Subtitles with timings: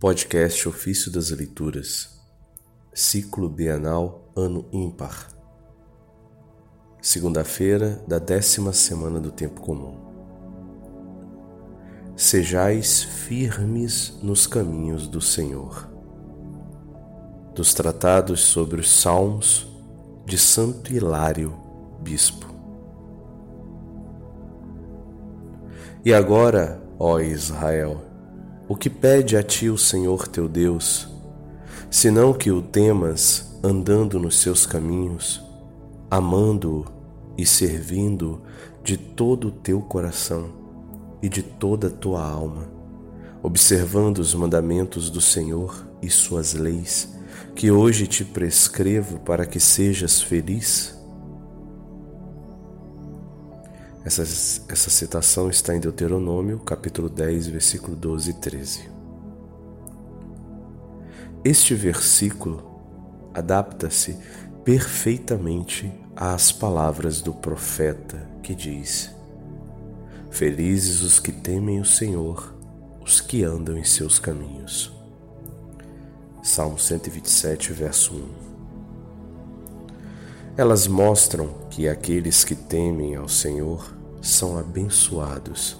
[0.00, 2.20] Podcast Ofício das Leituras,
[2.92, 5.28] Ciclo Bienal Ano Ímpar,
[7.00, 9.96] segunda-feira da décima semana do Tempo Comum.
[12.16, 15.88] Sejais firmes nos caminhos do Senhor.
[17.54, 19.66] Dos tratados sobre os Salmos
[20.26, 21.56] de Santo Hilário,
[22.00, 22.52] Bispo.
[26.04, 28.13] E agora, ó Israel,
[28.74, 31.08] o que pede a ti o Senhor teu Deus,
[31.88, 35.40] senão que o temas andando nos seus caminhos,
[36.10, 36.84] amando-o
[37.38, 38.42] e servindo
[38.82, 40.48] de todo o teu coração
[41.22, 42.66] e de toda a tua alma,
[43.44, 47.14] observando os mandamentos do Senhor e suas leis,
[47.54, 50.98] que hoje te prescrevo para que sejas feliz?
[54.04, 58.90] Essa, essa citação está em Deuteronômio, capítulo 10, versículo 12 e 13.
[61.42, 62.62] Este versículo
[63.32, 64.18] adapta-se
[64.62, 69.10] perfeitamente às palavras do profeta que diz:
[70.30, 72.54] Felizes os que temem o Senhor,
[73.00, 74.92] os que andam em seus caminhos.
[76.42, 78.54] Salmo 127, verso 1.
[80.56, 83.93] Elas mostram que aqueles que temem ao Senhor
[84.24, 85.76] são abençoados,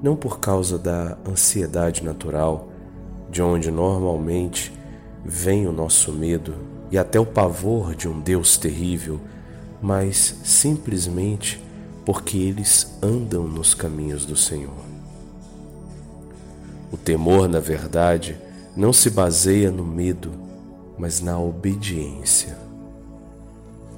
[0.00, 2.68] não por causa da ansiedade natural,
[3.28, 4.72] de onde normalmente
[5.24, 6.54] vem o nosso medo
[6.90, 9.20] e até o pavor de um Deus terrível,
[9.82, 11.62] mas simplesmente
[12.04, 14.86] porque eles andam nos caminhos do Senhor.
[16.92, 18.38] O temor, na verdade,
[18.76, 20.30] não se baseia no medo,
[20.96, 22.56] mas na obediência.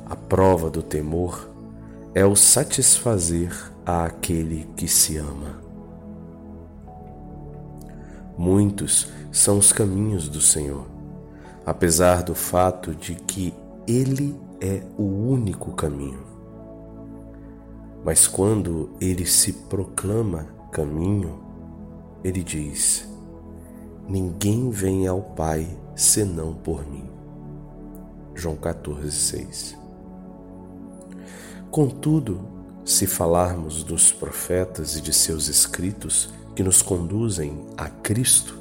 [0.09, 1.50] A prova do temor
[2.15, 3.53] é o satisfazer
[3.87, 5.61] àquele que se ama.
[8.37, 10.87] Muitos são os caminhos do Senhor,
[11.65, 13.55] apesar do fato de que
[13.87, 16.25] Ele é o único caminho.
[18.05, 21.39] Mas quando Ele se proclama caminho,
[22.25, 23.09] Ele diz:
[24.09, 27.09] Ninguém vem ao Pai senão por mim.
[28.35, 29.79] João 14, 6.
[31.71, 32.41] Contudo,
[32.85, 38.59] se falarmos dos profetas e de seus escritos que nos conduzem a Cristo,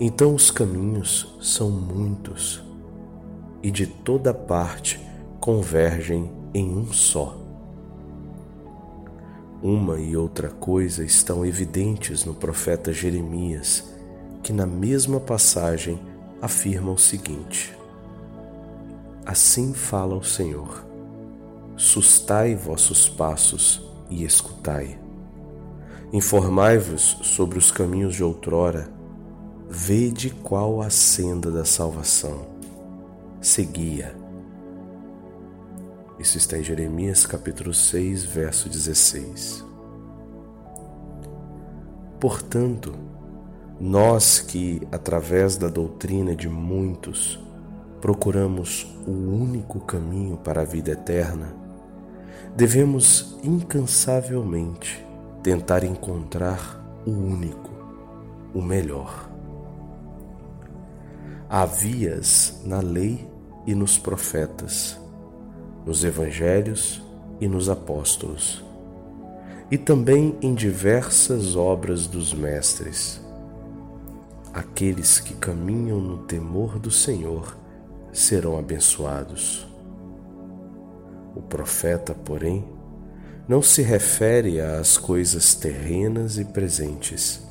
[0.00, 2.60] então os caminhos são muitos
[3.62, 5.00] e de toda parte
[5.38, 7.38] convergem em um só.
[9.62, 13.84] Uma e outra coisa estão evidentes no profeta Jeremias,
[14.42, 16.00] que na mesma passagem
[16.42, 17.72] afirma o seguinte:
[19.24, 20.93] Assim fala o Senhor
[21.76, 24.98] sustai vossos passos e escutai.
[26.12, 28.88] Informai-vos sobre os caminhos de outrora,
[29.68, 32.46] vede qual a senda da salvação.
[33.40, 34.14] Seguia.
[36.18, 39.64] Isso está em Jeremias capítulo 6, verso 16.
[42.20, 42.94] Portanto,
[43.80, 47.38] nós que, através da doutrina de muitos,
[48.00, 51.63] procuramos o único caminho para a vida eterna,
[52.56, 55.04] devemos incansavelmente
[55.42, 57.70] tentar encontrar o único,
[58.54, 59.28] o melhor.
[61.48, 63.28] Há vias na lei
[63.66, 64.98] e nos profetas,
[65.84, 67.02] nos evangelhos
[67.40, 68.64] e nos apóstolos,
[69.70, 73.20] e também em diversas obras dos mestres.
[74.52, 77.56] Aqueles que caminham no temor do Senhor
[78.12, 79.66] serão abençoados.
[81.34, 82.64] O profeta, porém,
[83.46, 87.42] não se refere às coisas terrenas e presentes.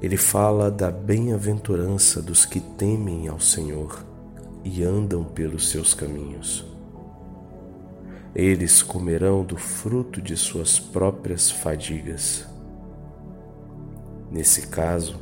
[0.00, 4.04] Ele fala da bem-aventurança dos que temem ao Senhor
[4.64, 6.64] e andam pelos seus caminhos.
[8.34, 12.46] Eles comerão do fruto de suas próprias fadigas.
[14.30, 15.16] Nesse caso,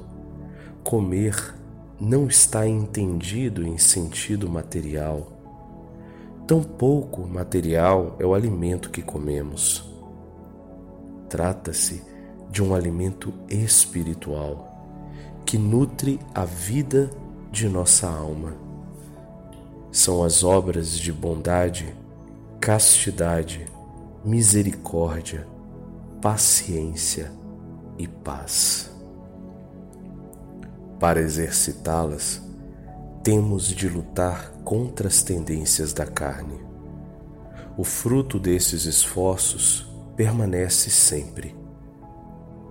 [0.85, 1.55] comer
[1.99, 5.36] não está entendido em sentido material
[6.47, 9.85] Tão pouco material é o alimento que comemos.
[11.29, 12.05] Trata-se
[12.49, 14.73] de um alimento espiritual
[15.45, 17.11] que nutre a vida
[17.51, 18.55] de nossa alma.
[19.91, 21.93] São as obras de bondade,
[22.61, 23.67] castidade,
[24.25, 25.49] misericórdia,
[26.23, 27.33] paciência
[27.99, 28.89] e paz.
[31.01, 32.46] Para exercitá-las,
[33.27, 36.61] temos de lutar contra as tendências da carne.
[37.77, 41.53] O fruto desses esforços permanece sempre.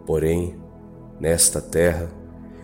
[0.06, 0.58] Porém,
[1.20, 2.10] nesta terra,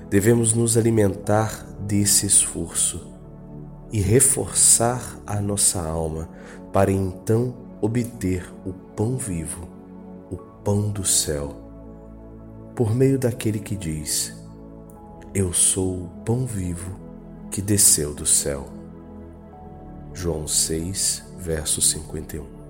[0.09, 3.11] devemos nos alimentar desse esforço
[3.91, 6.29] e reforçar a nossa alma
[6.71, 9.67] para então obter o pão vivo,
[10.31, 11.57] o pão do céu,
[12.73, 14.33] por meio daquele que diz:
[15.33, 17.11] Eu sou o pão vivo
[17.51, 18.69] que desceu do céu.
[20.13, 22.61] João 6, verso 51.